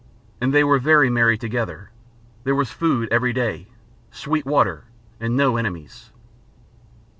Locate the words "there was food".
2.43-3.07